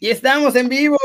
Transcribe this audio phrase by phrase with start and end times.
[0.00, 0.98] Y estamos en vivo.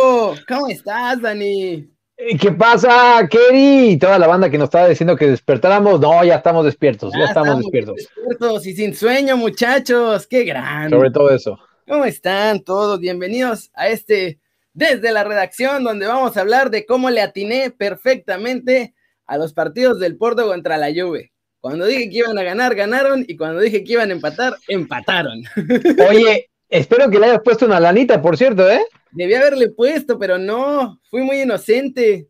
[0.48, 1.90] ¿Cómo estás, Dani?
[2.18, 3.98] Eh, ¿Qué pasa, Kerry?
[4.00, 7.60] Toda la banda que nos estaba diciendo que despertáramos, no, ya estamos despiertos, ya, estamos,
[7.60, 7.96] despiertos.
[7.96, 10.28] Despiertos y sin sueño, muchachos.
[10.28, 10.96] Qué grande.
[10.96, 11.60] Sobre todo eso.
[11.88, 13.00] ¿Cómo están todos?
[13.00, 14.40] Bienvenidos a este
[14.74, 18.94] desde la redacción donde vamos a hablar de cómo le atiné perfectamente
[19.26, 21.32] a los partidos del Porto contra la Juve.
[21.60, 25.44] Cuando dije que iban a ganar, ganaron y cuando dije que iban a empatar, empataron.
[26.10, 28.86] Oye, Espero que le hayas puesto una lanita, por cierto, ¿eh?
[29.12, 32.28] Debí haberle puesto, pero no, fui muy inocente.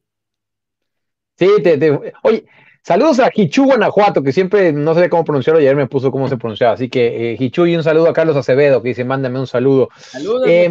[1.36, 2.46] Sí, te, oye,
[2.84, 6.38] saludos a Hichu Guanajuato, que siempre no sé cómo pronunciarlo, ayer me puso cómo se
[6.38, 9.48] pronunciaba, así que eh, Hichu y un saludo a Carlos Acevedo, que dice, mándame un
[9.48, 9.90] saludo.
[9.98, 10.48] Saludos.
[10.48, 10.70] Eh,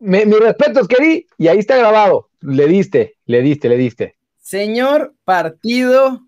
[0.00, 4.16] mi respeto, querido, y ahí está grabado, le diste, le diste, le diste.
[4.38, 6.20] Señor partido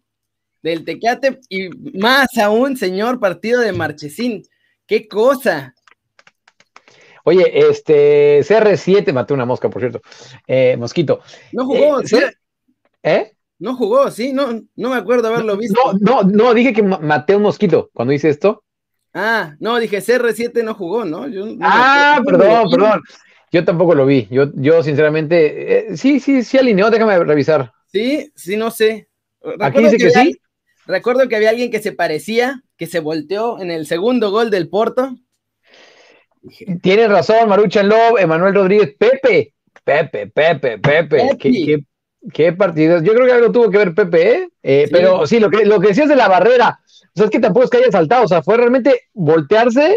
[0.63, 4.43] del Tecate y más aún, señor partido de Marchesín.
[4.87, 5.75] ¡Qué cosa!
[7.29, 10.01] Oye, este CR7, maté una mosca, por cierto.
[10.47, 11.23] Eh, mosquito.
[11.53, 12.19] No jugó, eh, ¿sí?
[13.03, 13.33] ¿Eh?
[13.59, 15.75] No jugó, sí, no, no me acuerdo haberlo visto.
[16.01, 18.63] No, no, no, dije que maté un mosquito cuando hice esto.
[19.13, 21.27] Ah, no, dije CR7 no jugó, ¿no?
[21.63, 23.03] ah, perdón, perdón.
[23.51, 24.29] Yo tampoco lo vi.
[24.31, 27.73] Yo, yo sinceramente, eh, sí, sí, sí alineó, déjame revisar.
[27.89, 29.09] Sí, sí, no sé.
[29.59, 30.37] Aquí dice que, sí.
[30.87, 34.69] Recuerdo que había alguien que se parecía, que se volteó en el segundo gol del
[34.69, 35.17] Porto
[36.83, 41.37] Tienes razón, Maruchan Love, Emanuel Rodríguez, Pepe, Pepe, Pepe, Pepe.
[41.39, 41.85] ¿Qué,
[42.33, 43.03] qué, partidos?
[43.03, 44.49] Yo creo que algo tuvo que ver Pepe, ¿eh?
[44.63, 47.41] eh pero sí, lo que, lo que decías de la barrera, o sea, es que
[47.41, 49.97] tampoco es que haya saltado, o sea, fue realmente voltearse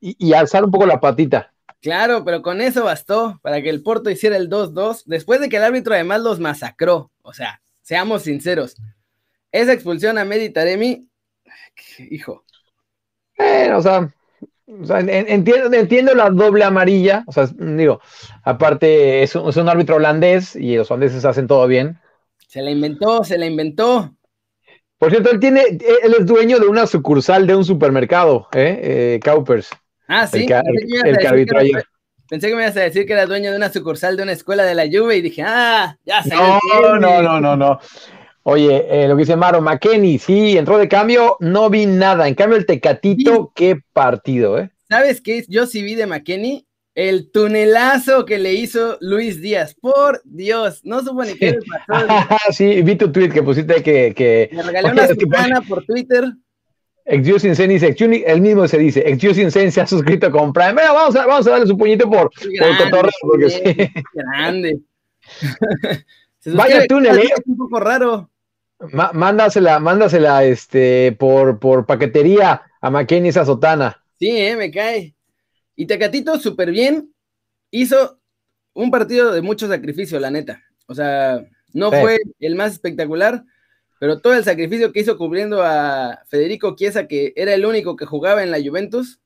[0.00, 1.52] y, alzar un poco la patita.
[1.80, 5.56] Claro, pero con eso bastó para que el Porto hiciera el 2-2, después de que
[5.56, 7.12] el árbitro además los masacró.
[7.22, 8.76] O sea, seamos sinceros.
[9.52, 11.08] Esa expulsión a Meditaremi,
[12.10, 12.44] hijo.
[13.36, 14.12] Bueno, o sea,
[14.68, 18.00] entiendo, entiendo la doble amarilla, o sea, digo,
[18.42, 21.98] aparte es un, árbitro holandés y los holandeses hacen todo bien.
[22.48, 24.14] Se la inventó, se la inventó.
[24.98, 28.80] Por cierto, él tiene, él es dueño de una sucursal de un supermercado, ¿eh?
[28.82, 29.70] eh Kaupers.
[30.08, 30.46] Ah, sí.
[31.04, 31.84] El que, arbitró ayer.
[32.28, 34.64] Pensé que me ibas a decir que era dueño de una sucursal de una escuela
[34.64, 36.34] de la Juve y dije, ah, ya sé.
[36.34, 36.58] No,
[36.98, 37.78] no, no, no, no.
[38.42, 42.28] Oye, eh, lo que dice Maro, McKenny, sí, entró de cambio, no vi nada.
[42.28, 44.70] En cambio, el Tecatito, qué partido, ¿eh?
[44.88, 45.44] ¿Sabes qué?
[45.48, 49.74] Yo sí vi de McKenny el tunelazo que le hizo Luis Díaz.
[49.74, 52.06] Por Dios, no supo ni qué pasó.
[52.52, 54.12] sí, vi tu tweet que pusiste que.
[54.16, 54.50] que...
[54.52, 56.24] Me regaló una semana por Twitter.
[57.04, 60.74] Exjusin Sen dice, él mismo se dice, Exjusin Sen se ha suscrito con Prime.
[60.74, 63.62] Mira, vamos a, vamos a darle su puñito por, grande, por porque sí.
[64.12, 64.78] Grande.
[66.46, 67.30] Vaya túnel, ¿eh?
[67.36, 68.30] Es un poco raro
[69.12, 74.04] mándasela, mándasela este, por, por paquetería a McKenny esa sotana.
[74.18, 75.14] Sí, eh, me cae.
[75.74, 77.12] Y Tecatito, súper bien.
[77.70, 78.20] Hizo
[78.72, 80.62] un partido de mucho sacrificio, la neta.
[80.86, 83.44] O sea, no fue el más espectacular,
[84.00, 88.06] pero todo el sacrificio que hizo cubriendo a Federico Chiesa, que era el único que
[88.06, 89.20] jugaba en la Juventus.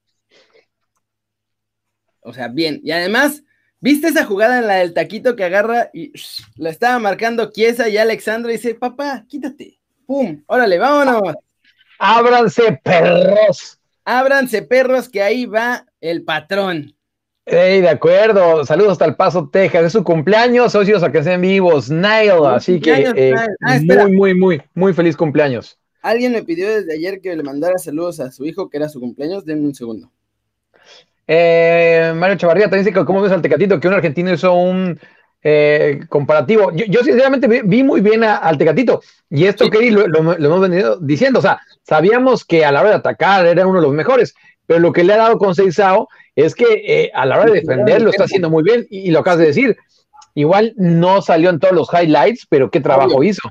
[2.21, 2.81] O sea, bien.
[2.83, 3.45] Y además,
[3.83, 6.13] ¿Viste esa jugada en la del taquito que agarra y
[6.55, 9.81] la estaba marcando Chiesa y Alexandro dice, papá, quítate.
[10.07, 10.41] ¡Pum!
[10.47, 11.35] Órale, vámonos.
[11.99, 13.81] Ábranse, perros.
[14.05, 16.95] Ábranse, perros, que ahí va el patrón.
[17.45, 18.65] Hey, de acuerdo.
[18.65, 19.87] Saludos hasta El Paso, Texas.
[19.87, 21.91] Es su cumpleaños, socios a que sean vivos.
[21.91, 22.47] Nail.
[22.47, 25.77] Así que eh, ah, muy, muy, muy, muy feliz cumpleaños.
[26.03, 29.01] Alguien me pidió desde ayer que le mandara saludos a su hijo, que era su
[29.01, 29.45] cumpleaños.
[29.45, 30.13] Denme un segundo.
[31.27, 34.99] Eh, Mario Chavarría también dice que cómo ves al Tecatito, que un argentino hizo un
[35.43, 36.71] eh, comparativo.
[36.73, 41.43] Yo, sinceramente vi, muy bien al Tecatito y esto que lo, hemos venido diciendo, o
[41.43, 44.35] sea, sabíamos que a la hora de atacar era uno de los mejores,
[44.67, 47.61] pero lo que le ha dado con Seizao es que eh, a la hora de
[47.61, 49.77] defender lo está haciendo muy bien y, lo acabas de decir.
[50.35, 53.43] Igual no salió en todos los highlights, pero qué trabajo hizo.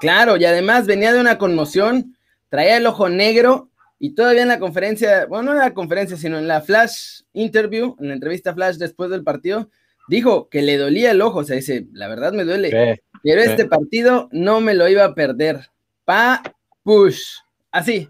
[0.00, 2.16] Claro, y además venía de una conmoción,
[2.48, 3.68] traía el ojo negro
[4.04, 7.94] y todavía en la conferencia, bueno, no en la conferencia, sino en la flash interview,
[8.00, 9.70] en la entrevista flash después del partido,
[10.08, 13.64] dijo que le dolía el ojo, o sea, dice, la verdad me duele, pero este
[13.64, 15.68] partido no me lo iba a perder.
[16.04, 16.42] Pa,
[16.82, 17.22] push,
[17.70, 18.08] así.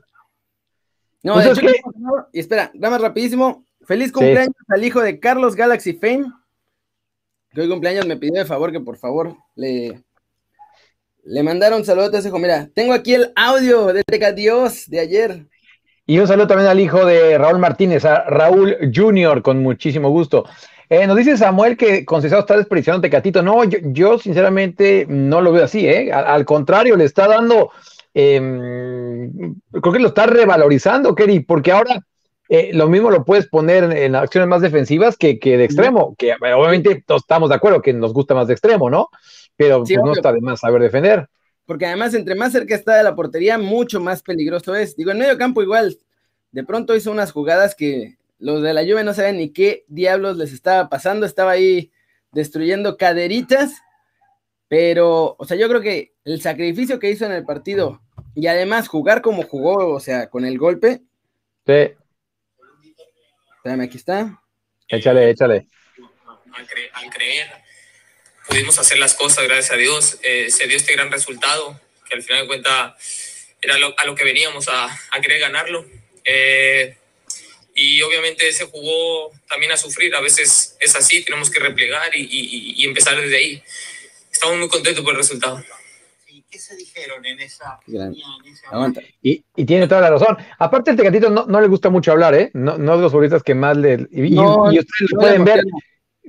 [1.22, 1.60] No, pues
[2.32, 6.24] y espera, dame rapidísimo, feliz cumpleaños al hijo de Carlos Galaxy Fame,
[7.50, 10.02] que hoy cumpleaños me pidió de favor que por favor le,
[11.22, 12.38] le mandaron saludos a ese hijo.
[12.38, 15.51] Mira, tengo aquí el audio de Teca Dios de ayer.
[16.06, 20.44] Y un saludo también al hijo de Raúl Martínez, a Raúl Junior, con muchísimo gusto.
[20.88, 23.42] Eh, nos dice Samuel que Concesado está desperdiciando Tecatito.
[23.42, 26.12] No, yo, sinceramente no lo veo así, ¿eh?
[26.12, 27.70] Al, contrario, le está dando,
[28.12, 32.00] em, creo que lo está revalorizando, Kerry, porque ahora
[32.48, 37.02] eh, lo mismo lo puedes poner en, acciones más defensivas que, de extremo, que obviamente
[37.06, 39.08] todos estamos de acuerdo que nos gusta más de extremo, ¿no?
[39.56, 41.28] Pero pues, no está de más saber defender.
[41.66, 44.96] Porque además, entre más cerca está de la portería, mucho más peligroso es.
[44.96, 45.96] Digo, en medio campo igual,
[46.50, 50.36] de pronto hizo unas jugadas que los de la lluvia no saben ni qué diablos
[50.36, 51.92] les estaba pasando, estaba ahí
[52.32, 53.82] destruyendo caderitas,
[54.68, 58.00] pero, o sea, yo creo que el sacrificio que hizo en el partido
[58.34, 61.02] y además jugar como jugó, o sea, con el golpe.
[61.66, 61.94] Sí.
[63.56, 64.42] Espérame, aquí está.
[64.88, 65.68] Échale, échale.
[66.52, 66.66] Al,
[67.10, 67.46] creer,
[68.48, 70.18] pudimos hacer las cosas, gracias a Dios.
[70.22, 72.94] Eh, se dio este gran resultado, que al final de cuentas
[73.60, 75.84] era a lo que veníamos a, a querer ganarlo.
[76.24, 76.96] Eh,
[77.74, 80.14] y obviamente se jugó también a sufrir.
[80.14, 83.62] A veces es así, tenemos que replegar y, y, y empezar desde ahí.
[84.30, 85.62] Estamos muy contentos por el resultado.
[86.50, 87.80] ¿Qué se dijeron en esa...
[89.22, 90.36] y, y, tiene toda la razón.
[90.58, 92.50] Aparte, el Tecatito no, no le gusta mucho hablar, ¿eh?
[92.52, 94.06] No, no de los favoritos que más le...
[94.12, 95.62] Y, ustedes lo pueden ver.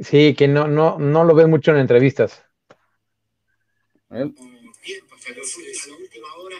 [0.02, 2.44] Sí, que no, no, no lo ven mucho en entrevistas.
[4.10, 6.56] Bien, pues, la última hora.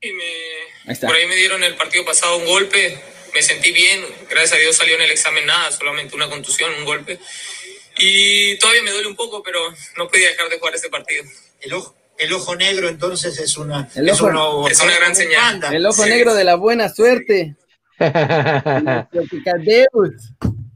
[0.00, 3.00] Y me, por ahí me dieron el partido pasado un golpe,
[3.34, 6.84] me sentí bien, gracias a Dios salió en el examen nada, solamente una contusión, un
[6.84, 7.18] golpe.
[7.98, 9.58] Y todavía me duele un poco, pero
[9.96, 11.24] no podía dejar de jugar este partido.
[11.60, 15.60] El ojo, el ojo negro entonces es una, es, una gran señal.
[15.72, 17.56] El ojo negro de la buena suerte.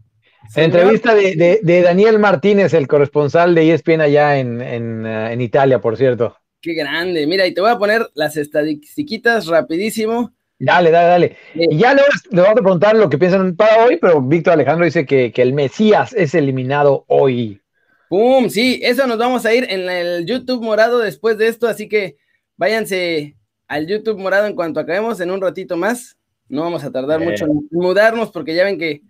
[0.54, 5.96] Entrevista de, de, Daniel Martínez, el corresponsal de ESPN allá en, en, en, Italia, por
[5.96, 6.36] cierto.
[6.60, 7.26] Qué grande.
[7.26, 10.32] Mira, y te voy a poner las estadísticas rapidísimo.
[10.58, 11.36] Dale, dale, dale.
[11.54, 15.04] Y ya le, vamos a preguntar lo que piensan para hoy, pero Víctor Alejandro dice
[15.04, 17.60] que, el Mesías es eliminado hoy.
[18.08, 18.48] ¡Pum!
[18.48, 22.16] Sí, eso nos vamos a ir en el YouTube morado después de esto, así que
[22.56, 26.16] váyanse al YouTube morado en cuanto acabemos en un ratito más.
[26.48, 29.02] No vamos a tardar mucho en mudarnos porque ya ven que,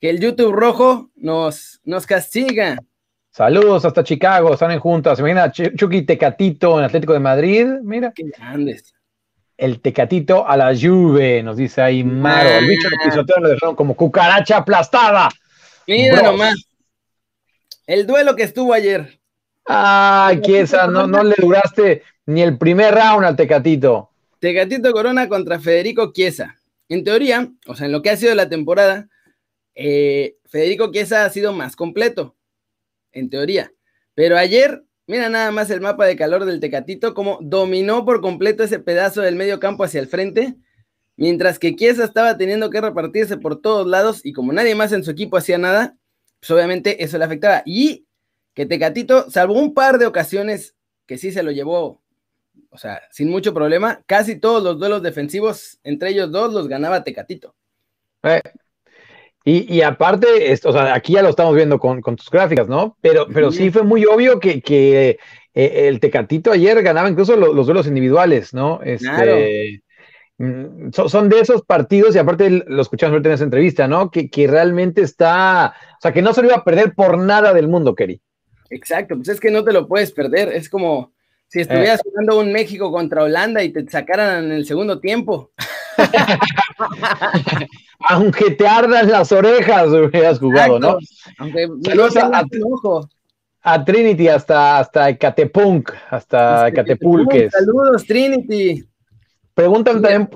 [0.00, 2.78] el YouTube rojo nos, nos castiga.
[3.30, 5.18] Saludos hasta Chicago, están en juntas.
[5.18, 7.66] Imagina Chucky Tecatito en Atlético de Madrid.
[7.82, 8.12] Mira.
[8.14, 8.94] Qué grandes
[9.56, 12.48] el tecatito a la Juve, nos dice ahí Maro.
[12.48, 15.28] El bicho de pisoteo lo dejaron como cucaracha aplastada.
[15.86, 16.54] Mira nomás.
[17.86, 19.20] El duelo que estuvo ayer.
[19.66, 24.10] Ay, Kiesa, no, no le duraste ni el primer round al Tecatito.
[24.38, 26.56] Tecatito Corona contra Federico Chiesa.
[26.88, 29.08] En teoría, o sea, en lo que ha sido la temporada,
[29.74, 32.36] eh, Federico Chiesa ha sido más completo.
[33.12, 33.72] En teoría.
[34.14, 38.62] Pero ayer Mira nada más el mapa de calor del Tecatito, como dominó por completo
[38.62, 40.56] ese pedazo del medio campo hacia el frente,
[41.16, 45.04] mientras que Chiesa estaba teniendo que repartirse por todos lados y como nadie más en
[45.04, 45.98] su equipo hacía nada,
[46.40, 47.62] pues obviamente eso le afectaba.
[47.66, 48.06] Y
[48.54, 50.74] que Tecatito, salvo un par de ocasiones
[51.06, 52.02] que sí se lo llevó,
[52.70, 57.04] o sea, sin mucho problema, casi todos los duelos defensivos entre ellos dos los ganaba
[57.04, 57.54] Tecatito.
[58.22, 58.40] Eh,
[59.46, 62.96] y, aparte, o sea, aquí ya lo estamos viendo con, tus gráficas, ¿no?
[63.02, 67.86] Pero, pero sí fue muy obvio que, eh, el Tecatito ayer ganaba incluso los, duelos
[67.86, 68.80] individuales, ¿no?
[68.82, 69.82] Este,
[70.38, 74.10] mm, son, de esos partidos, y aparte lo escuchamos ahorita en esa entrevista, ¿no?
[74.10, 77.68] Que, realmente está, o sea, que no se lo iba a perder por nada del
[77.68, 78.22] mundo, Kerry.
[78.70, 81.12] Exacto, pues es que no te lo puedes perder, es como
[81.48, 82.04] si estuvieras eh.
[82.06, 85.52] jugando un México contra Holanda y te sacaran en el segundo tiempo.
[88.00, 90.98] Aunque te ardan las orejas, hubieras jugado, ¿no?
[91.38, 92.44] Aunque Saludos a,
[93.62, 97.52] a, Trinity hasta, hasta Ecatepunk, hasta Ecatepulques.
[97.52, 98.84] Saludos, Trinity.
[99.54, 100.28] Preguntan también,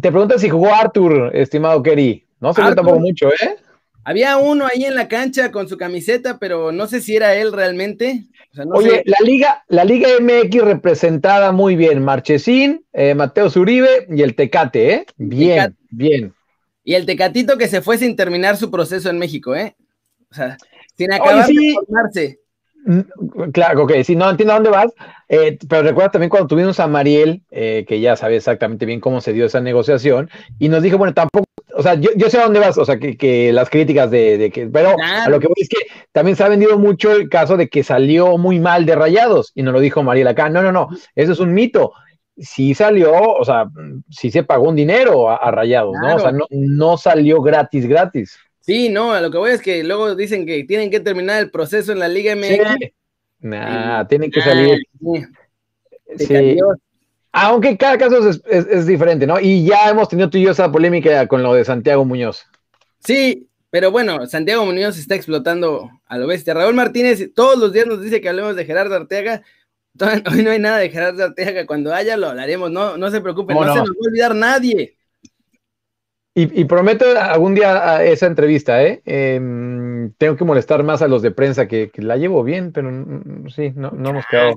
[0.00, 2.24] te preguntan si jugó Arthur, estimado Kerry.
[2.38, 3.56] No se ve tampoco mucho, ¿eh?
[4.04, 7.52] Había uno ahí en la cancha con su camiseta, pero no sé si era él
[7.52, 8.24] realmente.
[8.72, 12.02] Oye, la Liga, la Liga MX representada muy bien.
[12.02, 15.06] Marchesín, eh, Mateo Zuribe y el Tecate, ¿eh?
[15.16, 16.34] Bien, bien.
[16.84, 19.76] Y el Tecatito que se fue sin terminar su proceso en México, ¿eh?
[20.30, 20.56] O sea,
[20.96, 22.40] sin acabar de formarse.
[22.84, 24.92] Mm, claro, ok, sí, no entiendo a dónde vas,
[25.28, 29.20] eh, pero recuerda también cuando tuvimos a Mariel, eh, que ya sabe exactamente bien cómo
[29.20, 31.44] se dio esa negociación, y nos dijo, bueno, tampoco,
[31.74, 34.96] o sea, yo, sé a dónde vas, o sea, que, las críticas de, que, pero
[34.98, 35.78] a lo que voy es que
[36.12, 39.62] también se ha vendido mucho el caso de que salió muy mal de Rayados, y
[39.62, 41.92] nos lo dijo Mariel acá, no, no, no, eso es un mito,
[42.36, 43.66] sí salió, o sea,
[44.10, 46.16] sí se pagó un dinero a, Rayados, ¿no?
[46.16, 48.38] O sea, no, no salió gratis, gratis.
[48.60, 51.50] Sí, no, a lo que voy es que luego dicen que tienen que terminar el
[51.50, 52.92] proceso en la Liga MX.
[53.40, 54.78] Nah, tienen que salir.
[56.16, 56.56] Sí.
[57.32, 59.38] Aunque cada caso es, diferente, ¿no?
[59.40, 62.46] Y ya hemos tenido tú y yo esa polémica con lo de Santiago Muñoz.
[62.98, 66.54] Sí, pero bueno, Santiago Muñoz está explotando a lo bestia.
[66.54, 69.42] Raúl Martínez todos los días nos dice que hablemos de Gerardo Arteaga.
[70.32, 71.66] Hoy no hay nada de Gerardo Arteaga.
[71.66, 72.70] Cuando haya lo hablaremos.
[72.70, 74.96] No, no se preocupen, no, no, se nos va a olvidar nadie.
[76.32, 79.02] Y, prometo algún día esa entrevista, ¿eh?
[79.04, 82.90] Em, tengo que molestar más a los de prensa que, la llevo bien, pero
[83.54, 84.54] sí, no, no hemos quedado.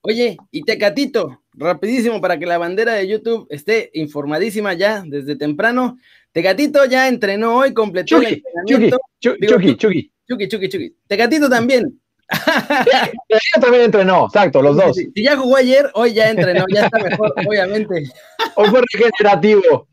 [0.00, 5.98] Oye, y Tecatito, rapidísimo para que la bandera de YouTube esté informadísima ya desde temprano.
[6.32, 8.98] Tecatito ya entrenó hoy, completó el entrenamiento.
[9.18, 10.96] Chucky, Chucky, Chucky, Chucky, Chucky.
[11.06, 11.99] Tecatito también.
[12.30, 14.96] Ella también entrenó, exacto, los dos.
[14.96, 18.04] Si ya jugó ayer, hoy ya entrenó, ya está mejor, obviamente.
[18.56, 19.88] Hoy fue regenerativo.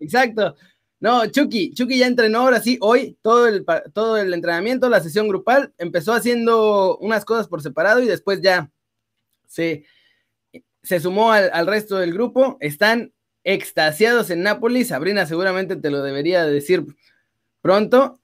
[0.00, 0.54] Exacto.
[1.00, 3.64] No, Chucky, Chucky ya entrenó ahora sí, hoy todo el,
[3.94, 8.70] todo el entrenamiento, la sesión grupal, empezó haciendo unas cosas por separado y después ya
[9.46, 9.84] se,
[10.82, 12.58] se sumó al, resto del grupo.
[12.60, 13.12] Están
[13.44, 14.88] extasiados en Nápoles.
[14.88, 16.84] Sabrina seguramente te lo debería decir
[17.60, 18.20] pronto.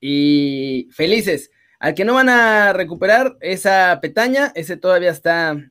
[0.00, 1.50] Y felices.
[1.86, 5.70] Al que no van a recuperar esa petaña, ese todavía está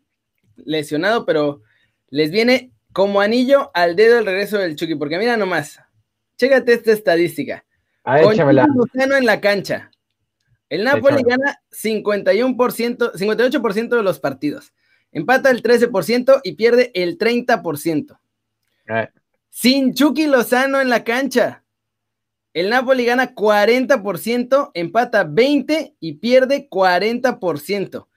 [0.55, 1.61] lesionado, pero
[2.07, 5.77] les viene como anillo al dedo el regreso del Chucky, porque mira nomás,
[6.37, 7.65] chécate esta estadística.
[8.05, 9.91] Ah, Con en la cancha.
[10.69, 14.71] El Napoli gana 51%, 58% de los partidos.
[15.11, 18.17] Empata el 13% y pierde el 30%.
[18.87, 19.09] Ah.
[19.49, 21.64] Sin Chucky Lozano en la cancha.
[22.55, 28.07] El Napoli gana 40%, empata 20% y pierde 40%.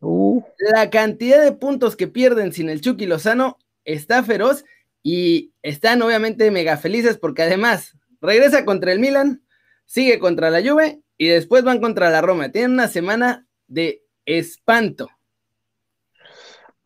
[0.00, 0.42] Uh.
[0.58, 4.66] La cantidad de puntos que pierden sin el Chucky Lozano está feroz
[5.02, 9.42] y están obviamente mega felices porque además regresa contra el Milan,
[9.86, 12.50] sigue contra la Juve y después van contra la Roma.
[12.50, 15.08] Tienen una semana de espanto.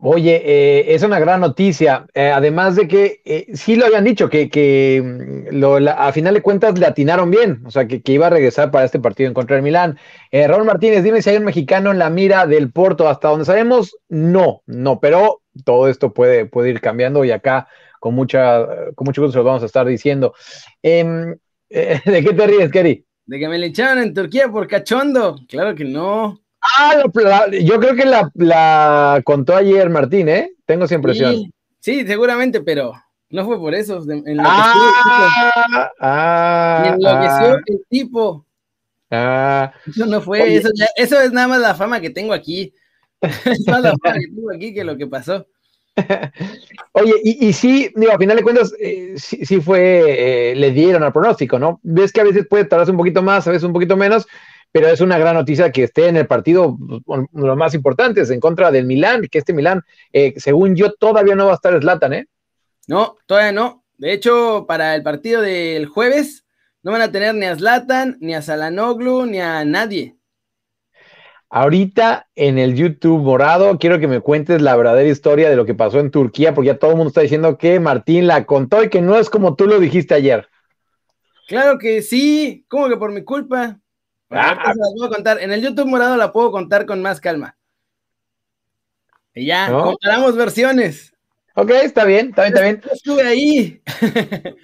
[0.05, 2.07] Oye, eh, es una gran noticia.
[2.13, 6.43] Eh, además de que eh, sí lo habían dicho, que, mm, lo, a final de
[6.43, 9.55] cuentas le atinaron bien, o sea, que, iba a regresar para este partido en contra
[9.55, 9.97] del Milán.
[10.33, 13.09] Raúl Martínez, dime si hay un mexicano en la mira del Porto.
[13.09, 17.69] Hasta donde sabemos, no, no, pero todo esto puede, puede ir cambiando y acá
[18.01, 18.67] con, mucha,
[18.97, 20.35] con mucho gusto lo vamos a estar diciendo.
[20.83, 21.37] Em,
[21.71, 23.07] ¿De qué te ríes, Kerry?
[23.27, 25.37] De que me le echaron en Turquía por cachondo.
[25.49, 26.43] Claro que no.
[26.63, 27.03] Ah,
[27.51, 30.53] yo creo que la, contó ayer Martín, ¿eh?
[30.65, 31.53] Tengo esa impresión.
[31.81, 32.93] Sí, seguramente, pero
[33.31, 34.01] no fue por eso.
[34.09, 37.61] En ah, ah, enloqueció ah.
[37.67, 38.47] el tipo.
[39.11, 39.73] Ah.
[39.87, 42.73] Eso no fue, eso, eso, es nada más la fama que tengo aquí.
[43.21, 45.47] es más la fama que tengo aquí que lo que pasó.
[46.93, 51.03] Oye, y, y, sí, digo, a final de cuentas, eh, sí, fue, eh, le dieron
[51.03, 51.81] al pronóstico, ¿no?
[51.83, 54.27] Ves que a veces puede tardarse un poquito más, a veces un poquito menos,
[54.73, 58.31] pero es una gran noticia que esté en el partido, uno de los más importantes,
[58.31, 61.79] en contra del Milán, que este Milán, eh, según yo, todavía no va a estar
[61.79, 62.27] Slatan, ¿eh?
[62.89, 63.85] No, todavía no.
[63.99, 66.45] De hecho, para el partido del jueves,
[66.83, 70.17] no van a tener ni a Zlatan, ni a Salanoglu, ni a nadie.
[71.51, 75.75] Ahorita en el YouTube morado, quiero que me cuentes la verdadera historia de lo que
[75.75, 78.89] pasó en Turquía, porque ya todo el mundo está diciendo que Martín la contó y
[78.89, 80.49] que no es como tú lo dijiste ayer.
[81.47, 83.82] Claro que sí, como que por mi culpa.
[84.33, 84.75] Ah.
[85.09, 85.41] contar.
[85.41, 87.57] En el YouTube morado la puedo contar con más calma.
[89.35, 91.13] Y ya, comparamos versiones.
[91.55, 92.83] Ok, está bien, está bien, está bien.
[92.93, 93.83] Estuve ahí.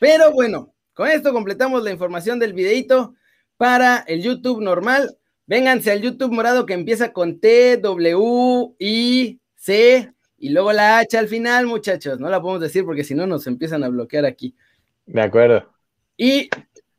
[0.00, 3.14] Pero bueno, con esto completamos la información del videito
[3.56, 5.16] para el YouTube normal.
[5.46, 11.18] Vénganse al YouTube morado que empieza con T, W, I, C y luego la H
[11.18, 12.18] al final, muchachos.
[12.18, 14.54] No la podemos decir porque si no nos empiezan a bloquear aquí.
[15.04, 15.70] De acuerdo.
[16.16, 16.48] Y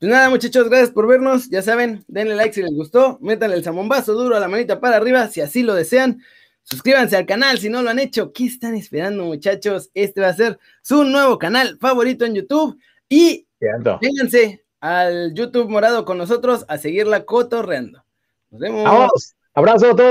[0.02, 1.48] pues nada, muchachos, gracias por vernos.
[1.52, 4.98] Ya saben, denle like si les gustó, métanle el zamombazo duro a la manita para
[4.98, 6.24] arriba si así lo desean.
[6.64, 8.34] Suscríbanse al canal si no lo han hecho.
[8.34, 9.92] ¿Qué están esperando, muchachos?
[9.94, 12.80] Este va a ser su nuevo canal favorito en YouTube.
[13.10, 18.04] Y vénganse al YouTube morado con nosotros a seguirla cotorreando.
[18.50, 18.84] Nos vemos.
[18.84, 19.36] Vamos.
[19.54, 20.10] Abrazo a todos.